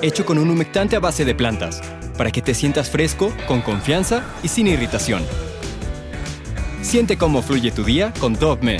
[0.00, 1.82] hecho con un humectante a base de plantas,
[2.16, 5.22] para que te sientas fresco, con confianza y sin irritación.
[6.80, 8.78] Siente cómo fluye tu día con Dove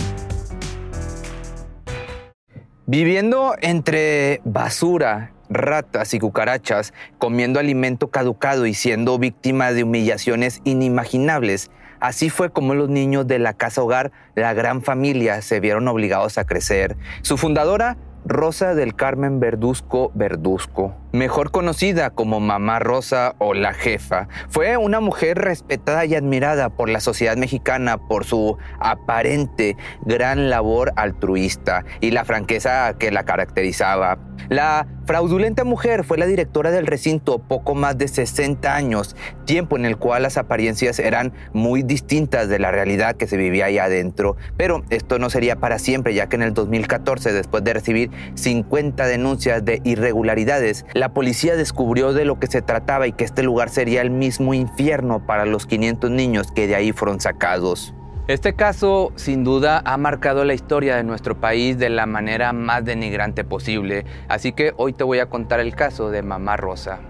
[2.86, 11.70] Viviendo entre basura, ratas y cucarachas, comiendo alimento caducado y siendo víctima de humillaciones inimaginables,
[12.02, 16.36] Así fue como los niños de la casa hogar, la gran familia, se vieron obligados
[16.36, 16.96] a crecer.
[17.22, 24.28] Su fundadora, Rosa del Carmen Verduzco Verduzco, mejor conocida como Mamá Rosa o la jefa,
[24.48, 30.92] fue una mujer respetada y admirada por la sociedad mexicana por su aparente gran labor
[30.96, 34.18] altruista y la franqueza que la caracterizaba.
[34.48, 39.84] La fraudulenta mujer fue la directora del recinto poco más de 60 años, tiempo en
[39.84, 44.36] el cual las apariencias eran muy distintas de la realidad que se vivía ahí adentro.
[44.56, 49.06] Pero esto no sería para siempre, ya que en el 2014, después de recibir 50
[49.06, 53.70] denuncias de irregularidades, la policía descubrió de lo que se trataba y que este lugar
[53.70, 57.92] sería el mismo infierno para los 500 niños que de ahí fueron sacados.
[58.29, 62.85] Este caso sin duda ha marcado la historia de nuestro país de la manera más
[62.85, 67.01] denigrante posible, así que hoy te voy a contar el caso de Mamá Rosa.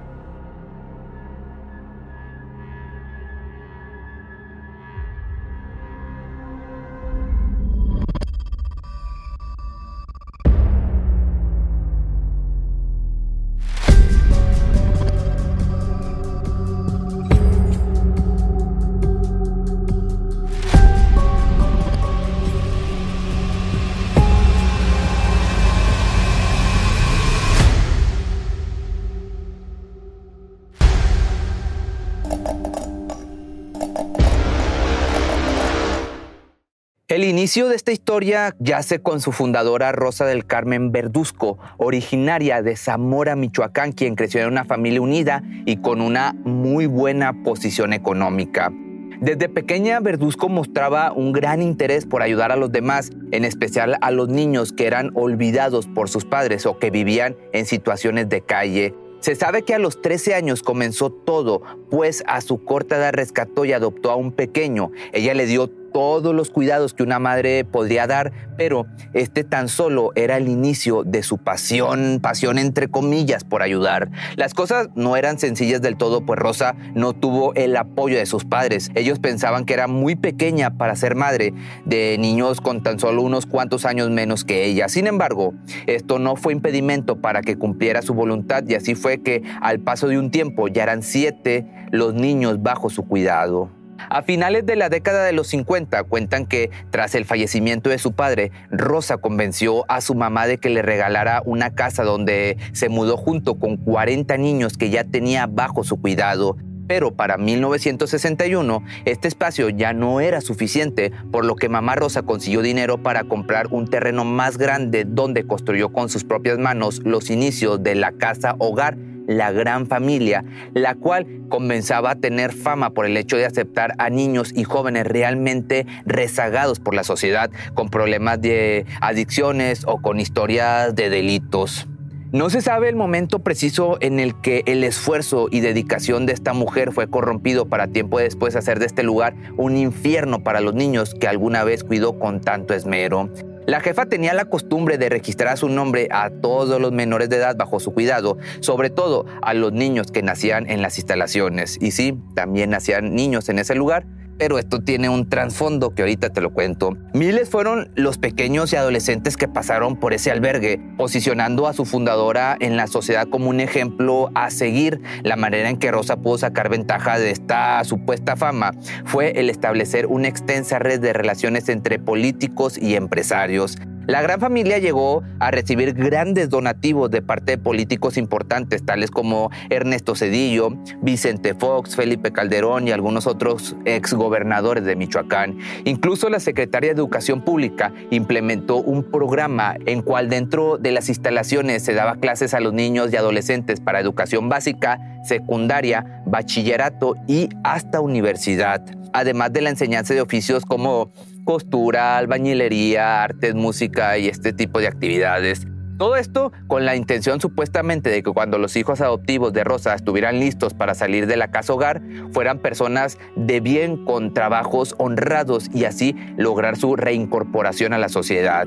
[37.13, 42.75] El inicio de esta historia yace con su fundadora Rosa del Carmen Verduzco, originaria de
[42.75, 48.73] Zamora, Michoacán, quien creció en una familia unida y con una muy buena posición económica.
[49.21, 54.11] Desde pequeña, Verduzco mostraba un gran interés por ayudar a los demás, en especial a
[54.11, 58.95] los niños que eran olvidados por sus padres o que vivían en situaciones de calle.
[59.21, 63.67] Se sabe que a los 13 años comenzó todo, pues a su corta edad rescató
[63.67, 64.91] y adoptó a un pequeño.
[65.13, 70.11] Ella le dio todos los cuidados que una madre podría dar, pero este tan solo
[70.15, 74.11] era el inicio de su pasión, pasión entre comillas, por ayudar.
[74.37, 78.45] Las cosas no eran sencillas del todo, pues Rosa no tuvo el apoyo de sus
[78.45, 78.91] padres.
[78.95, 81.55] Ellos pensaban que era muy pequeña para ser madre
[81.85, 84.89] de niños con tan solo unos cuantos años menos que ella.
[84.89, 85.55] Sin embargo,
[85.87, 90.09] esto no fue impedimento para que cumpliera su voluntad y así fue que al paso
[90.09, 93.82] de un tiempo ya eran siete los niños bajo su cuidado.
[94.09, 98.13] A finales de la década de los 50 cuentan que tras el fallecimiento de su
[98.13, 103.17] padre, Rosa convenció a su mamá de que le regalara una casa donde se mudó
[103.17, 106.57] junto con 40 niños que ya tenía bajo su cuidado.
[106.89, 112.61] Pero para 1961 este espacio ya no era suficiente, por lo que mamá Rosa consiguió
[112.61, 117.83] dinero para comprar un terreno más grande donde construyó con sus propias manos los inicios
[117.83, 118.97] de la casa hogar
[119.27, 124.11] la gran familia, la cual comenzaba a tener fama por el hecho de aceptar a
[124.11, 130.95] niños y jóvenes realmente rezagados por la sociedad, con problemas de adicciones o con historias
[130.95, 131.87] de delitos.
[132.33, 136.55] No se sabe el momento preciso en el que el esfuerzo y dedicación de esta
[136.55, 141.15] mujer fue corrompido para tiempo después hacer de este lugar un infierno para los niños
[141.15, 143.29] que alguna vez cuidó con tanto esmero.
[143.67, 147.57] La jefa tenía la costumbre de registrar su nombre a todos los menores de edad
[147.57, 151.79] bajo su cuidado, sobre todo a los niños que nacían en las instalaciones.
[151.81, 154.05] Y sí, también nacían niños en ese lugar,
[154.39, 156.97] pero esto tiene un trasfondo que ahorita te lo cuento.
[157.15, 162.57] Miles fueron los pequeños y adolescentes que pasaron por ese albergue, posicionando a su fundadora
[162.61, 165.01] en la sociedad como un ejemplo a seguir.
[165.23, 168.73] La manera en que Rosa pudo sacar ventaja de esta supuesta fama
[169.05, 173.77] fue el establecer una extensa red de relaciones entre políticos y empresarios.
[174.13, 179.51] La gran familia llegó a recibir grandes donativos de parte de políticos importantes, tales como
[179.71, 180.69] Ernesto Cedillo,
[181.01, 185.57] Vicente Fox, Felipe Calderón y algunos otros exgobernadores de Michoacán.
[185.87, 191.83] Incluso la Secretaría de Educación Pública implementó un programa en cual dentro de las instalaciones
[191.83, 198.03] se daba clases a los niños y adolescentes para educación básica, secundaria, bachillerato y hasta
[198.03, 201.11] universidad, además de la enseñanza de oficios como
[201.45, 205.67] costura, albañilería, artes, música y este tipo de actividades.
[205.99, 210.41] Todo esto con la intención supuestamente de que cuando los hijos adoptivos de Rosa estuvieran
[210.41, 212.03] listos para salir de la casa hogar,
[212.33, 218.67] fueran personas de bien con trabajos honrados y así lograr su reincorporación a la sociedad.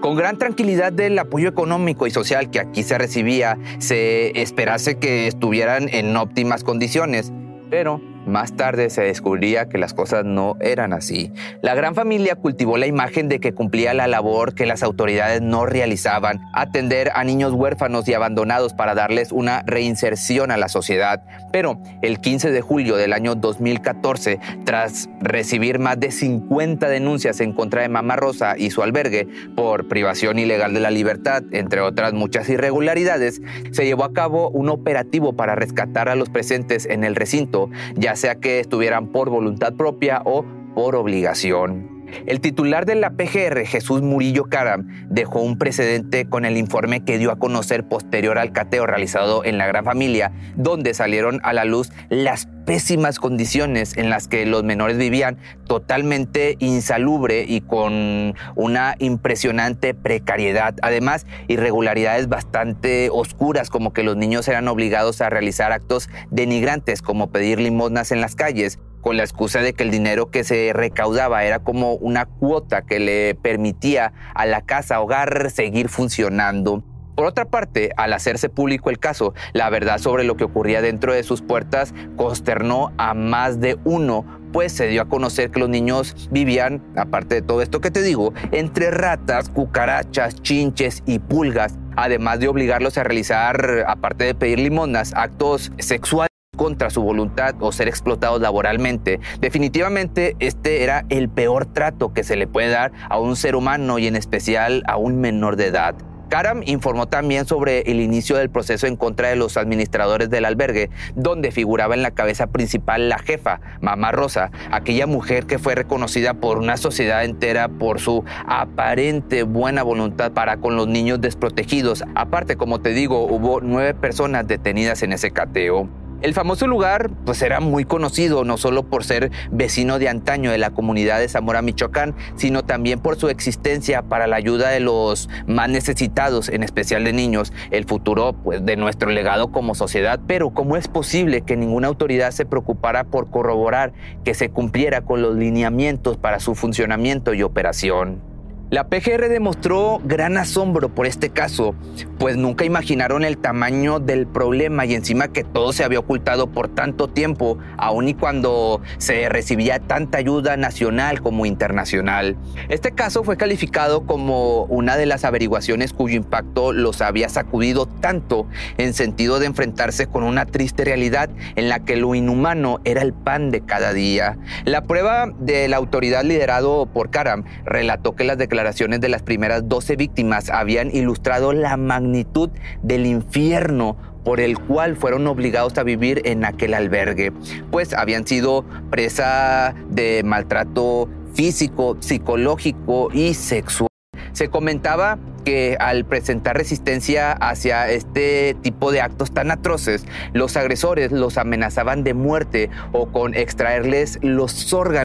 [0.00, 5.28] Con gran tranquilidad del apoyo económico y social que aquí se recibía, se esperase que
[5.28, 7.32] estuvieran en óptimas condiciones,
[7.70, 11.32] pero más tarde se descubriría que las cosas no eran así.
[11.62, 15.66] La gran familia cultivó la imagen de que cumplía la labor que las autoridades no
[15.66, 21.22] realizaban, atender a niños huérfanos y abandonados para darles una reinserción a la sociedad.
[21.52, 27.52] Pero el 15 de julio del año 2014, tras recibir más de 50 denuncias en
[27.52, 32.12] contra de Mamá Rosa y su albergue por privación ilegal de la libertad, entre otras
[32.12, 33.40] muchas irregularidades,
[33.70, 37.70] se llevó a cabo un operativo para rescatar a los presentes en el recinto,
[38.16, 41.95] sea que estuvieran por voluntad propia o por obligación.
[42.26, 47.18] El titular de la PGR, Jesús Murillo Caram, dejó un precedente con el informe que
[47.18, 51.64] dio a conocer posterior al cateo realizado en la Gran Familia, donde salieron a la
[51.64, 58.96] luz las pésimas condiciones en las que los menores vivían, totalmente insalubre y con una
[58.98, 60.74] impresionante precariedad.
[60.82, 67.30] Además, irregularidades bastante oscuras, como que los niños eran obligados a realizar actos denigrantes, como
[67.30, 71.44] pedir limosnas en las calles, con la excusa de que el dinero que se recaudaba
[71.44, 76.82] era como una cuota que le permitía a la casa hogar seguir funcionando.
[77.14, 81.14] Por otra parte, al hacerse público el caso, la verdad sobre lo que ocurría dentro
[81.14, 85.68] de sus puertas consternó a más de uno, pues se dio a conocer que los
[85.68, 91.78] niños vivían, aparte de todo esto que te digo, entre ratas, cucarachas, chinches y pulgas,
[91.94, 97.72] además de obligarlos a realizar, aparte de pedir limonas, actos sexuales contra su voluntad o
[97.72, 99.20] ser explotados laboralmente.
[99.40, 103.98] Definitivamente este era el peor trato que se le puede dar a un ser humano
[103.98, 105.94] y en especial a un menor de edad.
[106.28, 110.90] Karam informó también sobre el inicio del proceso en contra de los administradores del albergue,
[111.14, 116.34] donde figuraba en la cabeza principal la jefa, Mamá Rosa, aquella mujer que fue reconocida
[116.34, 122.02] por una sociedad entera por su aparente buena voluntad para con los niños desprotegidos.
[122.16, 125.88] Aparte, como te digo, hubo nueve personas detenidas en ese cateo.
[126.22, 130.56] El famoso lugar pues era muy conocido no solo por ser vecino de antaño de
[130.56, 135.28] la comunidad de Zamora, Michoacán, sino también por su existencia para la ayuda de los
[135.46, 140.50] más necesitados, en especial de niños, el futuro pues de nuestro legado como sociedad, pero
[140.50, 143.92] ¿cómo es posible que ninguna autoridad se preocupara por corroborar
[144.24, 148.35] que se cumpliera con los lineamientos para su funcionamiento y operación?
[148.68, 151.76] La PGR demostró gran asombro por este caso,
[152.18, 156.66] pues nunca imaginaron el tamaño del problema y encima que todo se había ocultado por
[156.66, 162.36] tanto tiempo, aun y cuando se recibía tanta ayuda nacional como internacional.
[162.68, 168.48] Este caso fue calificado como una de las averiguaciones cuyo impacto los había sacudido tanto
[168.78, 173.12] en sentido de enfrentarse con una triste realidad en la que lo inhumano era el
[173.12, 174.38] pan de cada día.
[174.64, 179.68] La prueba de la autoridad liderado por Karam relató que las declaraciones de las primeras
[179.68, 182.50] 12 víctimas habían ilustrado la magnitud
[182.82, 187.32] del infierno por el cual fueron obligados a vivir en aquel albergue,
[187.70, 193.88] pues habían sido presa de maltrato físico, psicológico y sexual.
[194.32, 201.12] Se comentaba que al presentar resistencia hacia este tipo de actos tan atroces, los agresores
[201.12, 205.04] los amenazaban de muerte o con extraerles los órganos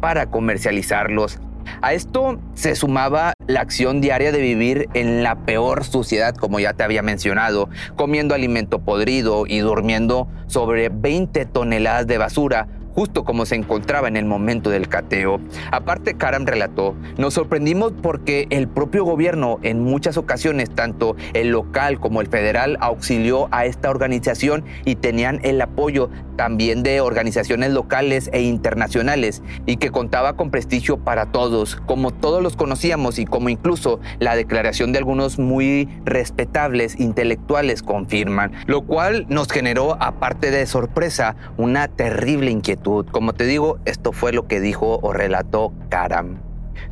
[0.00, 1.38] para comercializarlos.
[1.82, 6.72] A esto se sumaba la acción diaria de vivir en la peor suciedad, como ya
[6.72, 13.44] te había mencionado, comiendo alimento podrido y durmiendo sobre 20 toneladas de basura justo como
[13.44, 15.38] se encontraba en el momento del cateo.
[15.70, 22.00] Aparte, Karam relató, nos sorprendimos porque el propio gobierno en muchas ocasiones, tanto el local
[22.00, 28.30] como el federal, auxilió a esta organización y tenían el apoyo también de organizaciones locales
[28.32, 33.50] e internacionales y que contaba con prestigio para todos, como todos los conocíamos y como
[33.50, 40.64] incluso la declaración de algunos muy respetables intelectuales confirman, lo cual nos generó, aparte de
[40.66, 42.85] sorpresa, una terrible inquietud.
[42.86, 46.38] Como te digo, esto fue lo que dijo o relató Karam.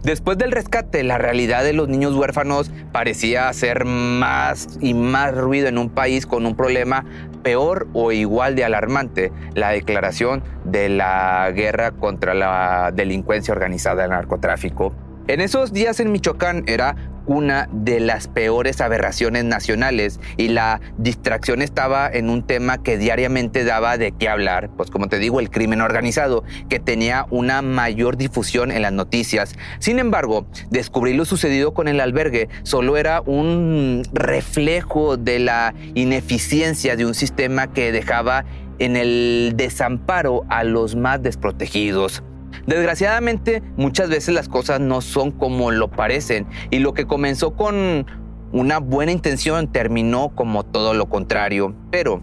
[0.02, 5.68] Después del rescate, la realidad de los niños huérfanos parecía hacer más y más ruido
[5.68, 7.04] en un país con un problema
[7.44, 14.10] peor o igual de alarmante, la declaración de la guerra contra la delincuencia organizada del
[14.10, 14.92] narcotráfico.
[15.28, 16.96] En esos días en Michoacán era
[17.26, 23.64] una de las peores aberraciones nacionales y la distracción estaba en un tema que diariamente
[23.64, 28.16] daba de qué hablar, pues como te digo, el crimen organizado, que tenía una mayor
[28.16, 29.54] difusión en las noticias.
[29.78, 36.97] Sin embargo, descubrir lo sucedido con el albergue solo era un reflejo de la ineficiencia
[36.97, 38.45] de un sistema que dejaba
[38.78, 42.23] en el desamparo a los más desprotegidos.
[42.66, 48.06] Desgraciadamente, muchas veces las cosas no son como lo parecen y lo que comenzó con
[48.52, 51.75] una buena intención terminó como todo lo contrario.
[51.90, 52.23] Pero,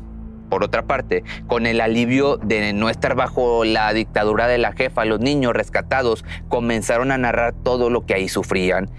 [0.49, 5.05] por otra parte, con el alivio de no estar bajo la dictadura de la jefa,
[5.05, 8.89] los niños rescatados comenzaron a narrar todo lo que ahí sufrían.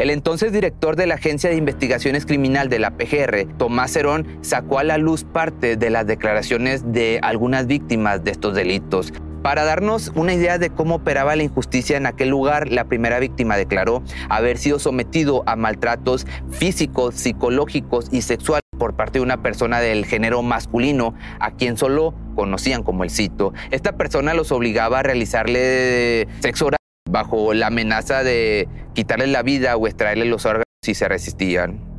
[0.00, 4.78] El entonces director de la Agencia de Investigaciones Criminal de la PGR, Tomás Herón, sacó
[4.78, 9.12] a la luz parte de las declaraciones de algunas víctimas de estos delitos.
[9.42, 13.58] Para darnos una idea de cómo operaba la injusticia en aquel lugar, la primera víctima
[13.58, 19.80] declaró haber sido sometido a maltratos físicos, psicológicos y sexuales por parte de una persona
[19.80, 23.52] del género masculino, a quien solo conocían como el cito.
[23.70, 26.79] Esta persona los obligaba a realizarle sexo oral
[27.10, 31.90] bajo la amenaza de quitarle la vida o extraerle los órganos si se resistían.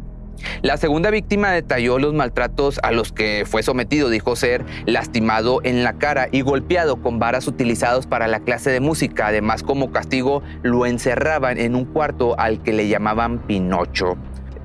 [0.61, 5.83] La segunda víctima detalló los maltratos a los que fue sometido, dijo ser lastimado en
[5.83, 9.27] la cara y golpeado con varas utilizados para la clase de música.
[9.27, 14.17] Además, como castigo, lo encerraban en un cuarto al que le llamaban Pinocho.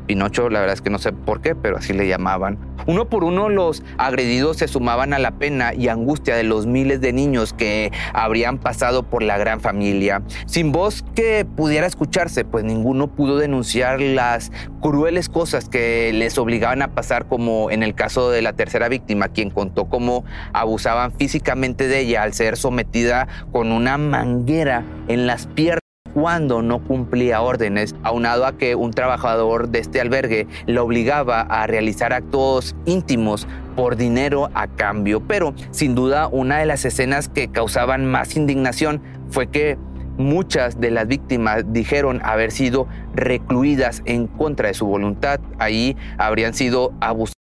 [0.06, 2.58] Pinocho, la verdad es que no sé por qué, pero así le llamaban.
[2.86, 7.00] Uno por uno los agredidos se sumaban a la pena y angustia de los miles
[7.00, 10.22] de niños que habrían pasado por la gran familia.
[10.46, 16.82] Sin voz que pudiera escucharse, pues ninguno pudo denunciar las crueles cosas que les obligaban
[16.82, 21.88] a pasar, como en el caso de la tercera víctima, quien contó cómo abusaban físicamente
[21.88, 25.85] de ella al ser sometida con una manguera en las piernas
[26.16, 31.66] cuando no cumplía órdenes, aunado a que un trabajador de este albergue le obligaba a
[31.66, 33.46] realizar actos íntimos
[33.76, 35.20] por dinero a cambio.
[35.20, 39.76] Pero sin duda una de las escenas que causaban más indignación fue que
[40.16, 45.38] muchas de las víctimas dijeron haber sido recluidas en contra de su voluntad.
[45.58, 47.35] Ahí habrían sido abusadas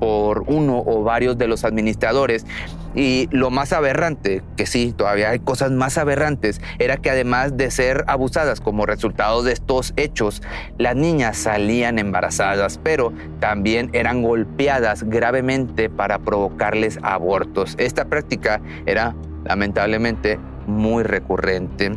[0.00, 2.46] por uno o varios de los administradores.
[2.96, 7.70] Y lo más aberrante, que sí, todavía hay cosas más aberrantes, era que además de
[7.70, 10.42] ser abusadas como resultado de estos hechos,
[10.76, 17.76] las niñas salían embarazadas, pero también eran golpeadas gravemente para provocarles abortos.
[17.78, 19.14] Esta práctica era
[19.44, 20.38] lamentablemente
[20.70, 21.92] muy recurrente.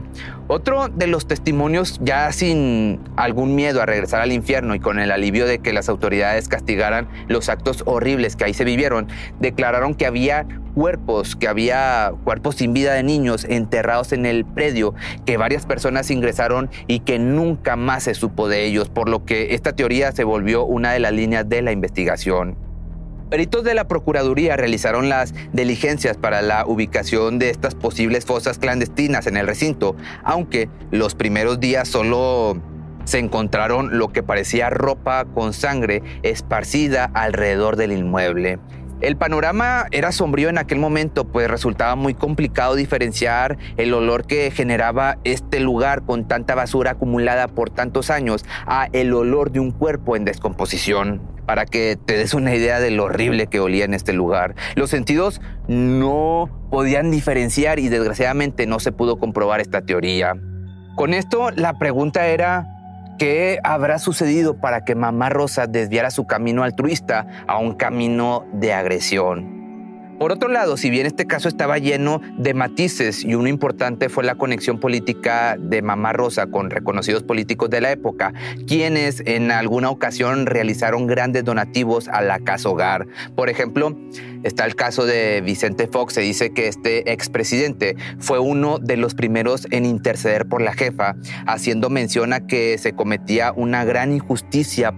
[0.47, 5.11] Otro de los testimonios, ya sin algún miedo a regresar al infierno y con el
[5.11, 9.07] alivio de que las autoridades castigaran los actos horribles que ahí se vivieron,
[9.39, 14.93] declararon que había cuerpos, que había cuerpos sin vida de niños enterrados en el predio,
[15.25, 19.53] que varias personas ingresaron y que nunca más se supo de ellos, por lo que
[19.53, 22.62] esta teoría se volvió una de las líneas de la investigación.
[23.33, 29.25] Peritos de la Procuraduría realizaron las diligencias para la ubicación de estas posibles fosas clandestinas
[29.25, 32.61] en el recinto, aunque los primeros días solo
[33.05, 38.59] se encontraron lo que parecía ropa con sangre esparcida alrededor del inmueble.
[39.01, 44.51] El panorama era sombrío en aquel momento, pues resultaba muy complicado diferenciar el olor que
[44.51, 49.71] generaba este lugar con tanta basura acumulada por tantos años a el olor de un
[49.71, 53.93] cuerpo en descomposición para que te des una idea de lo horrible que olía en
[53.93, 54.55] este lugar.
[54.75, 60.35] Los sentidos no podían diferenciar y desgraciadamente no se pudo comprobar esta teoría.
[60.95, 62.67] Con esto la pregunta era,
[63.17, 68.73] ¿qué habrá sucedido para que Mamá Rosa desviara su camino altruista a un camino de
[68.73, 69.62] agresión?
[70.19, 74.23] Por otro lado, si bien este caso estaba lleno de matices y uno importante fue
[74.23, 78.33] la conexión política de Mamá Rosa con reconocidos políticos de la época,
[78.67, 83.07] quienes en alguna ocasión realizaron grandes donativos a la casa hogar.
[83.35, 83.97] Por ejemplo,
[84.43, 89.15] está el caso de Vicente Fox, se dice que este expresidente fue uno de los
[89.15, 91.15] primeros en interceder por la jefa,
[91.47, 94.93] haciendo mención a que se cometía una gran injusticia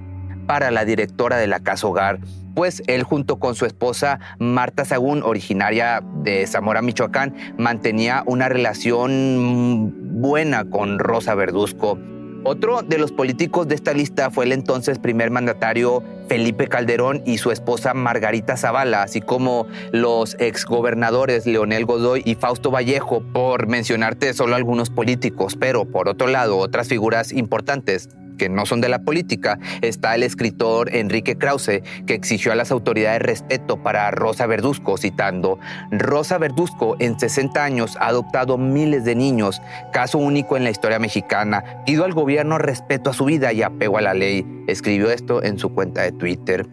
[0.45, 2.19] para la directora de la casa hogar
[2.55, 9.93] pues él junto con su esposa Marta Sagún, originaria de Zamora, Michoacán, mantenía una relación
[10.21, 11.99] buena con Rosa Verduzco.
[12.47, 17.39] Otro de los políticos de esta lista fue el entonces primer mandatario Felipe Calderón y
[17.39, 24.31] su esposa Margarita Zavala, así como los exgobernadores Leonel Godoy y Fausto Vallejo, por mencionarte
[24.35, 28.99] solo algunos políticos, pero por otro lado otras figuras importantes que no son de la
[28.99, 34.97] política, está el escritor Enrique Krause, que exigió a las autoridades respeto para Rosa Verduzco,
[34.97, 35.59] citando,
[35.91, 39.61] Rosa Verduzco en 60 años ha adoptado miles de niños,
[39.91, 41.83] caso único en la historia mexicana.
[41.85, 44.45] Pido al gobierno respeto a su vida y apego a la ley.
[44.67, 46.67] Escribió esto en su cuenta de Twitter.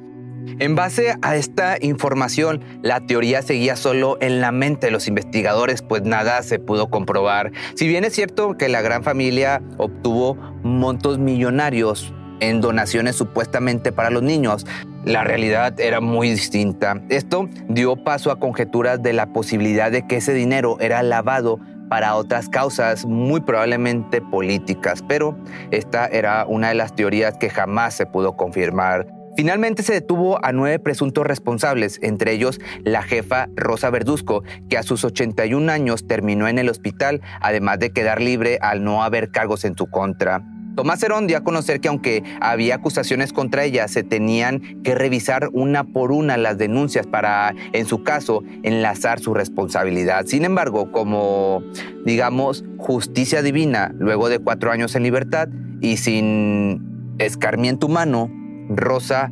[0.58, 5.82] En base a esta información, la teoría seguía solo en la mente de los investigadores,
[5.82, 7.52] pues nada se pudo comprobar.
[7.74, 14.10] Si bien es cierto que la gran familia obtuvo montos millonarios en donaciones supuestamente para
[14.10, 14.66] los niños,
[15.04, 17.02] la realidad era muy distinta.
[17.08, 21.58] Esto dio paso a conjeturas de la posibilidad de que ese dinero era lavado
[21.88, 25.36] para otras causas, muy probablemente políticas, pero
[25.70, 29.21] esta era una de las teorías que jamás se pudo confirmar.
[29.36, 34.82] Finalmente se detuvo a nueve presuntos responsables, entre ellos la jefa Rosa Verduzco, que a
[34.82, 39.64] sus 81 años terminó en el hospital, además de quedar libre al no haber cargos
[39.64, 40.44] en su contra.
[40.74, 45.50] Tomás Herón dio a conocer que aunque había acusaciones contra ella, se tenían que revisar
[45.52, 50.24] una por una las denuncias para, en su caso, enlazar su responsabilidad.
[50.26, 51.62] Sin embargo, como,
[52.06, 55.48] digamos, justicia divina, luego de cuatro años en libertad
[55.82, 58.30] y sin escarmiento humano,
[58.68, 59.30] Rosa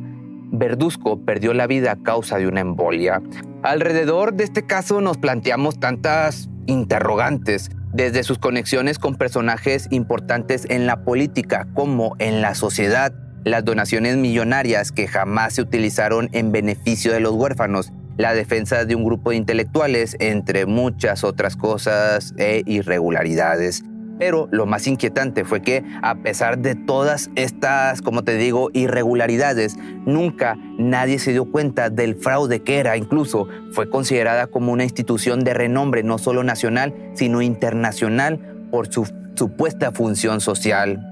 [0.51, 3.21] Verduzco perdió la vida a causa de una embolia.
[3.63, 10.85] Alrededor de este caso nos planteamos tantas interrogantes, desde sus conexiones con personajes importantes en
[10.87, 17.11] la política como en la sociedad, las donaciones millonarias que jamás se utilizaron en beneficio
[17.11, 22.63] de los huérfanos, la defensa de un grupo de intelectuales, entre muchas otras cosas e
[22.65, 23.83] irregularidades.
[24.21, 29.77] Pero lo más inquietante fue que a pesar de todas estas, como te digo, irregularidades,
[30.05, 32.97] nunca nadie se dio cuenta del fraude que era.
[32.97, 38.37] Incluso fue considerada como una institución de renombre no solo nacional, sino internacional
[38.69, 41.03] por su supuesta función social.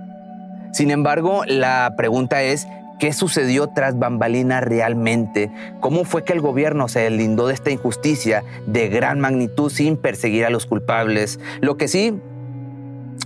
[0.72, 2.68] Sin embargo, la pregunta es,
[3.00, 5.50] ¿Qué sucedió tras bambalina realmente?
[5.80, 10.44] ¿Cómo fue que el gobierno se deslindó de esta injusticia de gran magnitud sin perseguir
[10.44, 11.40] a los culpables?
[11.62, 12.20] Lo que sí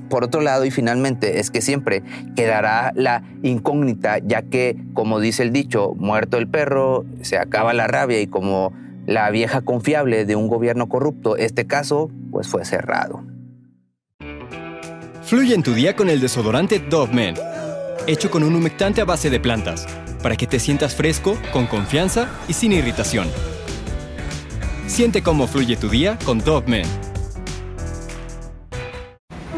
[0.09, 2.03] por otro lado, y finalmente, es que siempre
[2.35, 7.87] quedará la incógnita, ya que, como dice el dicho, muerto el perro, se acaba la
[7.87, 8.73] rabia y como
[9.05, 13.23] la vieja confiable de un gobierno corrupto, este caso pues fue cerrado.
[15.23, 17.35] Fluye en tu día con el desodorante Dove Men,
[18.07, 19.87] hecho con un humectante a base de plantas,
[20.21, 23.27] para que te sientas fresco, con confianza y sin irritación.
[24.87, 27.12] Siente cómo fluye tu día con Dove Men.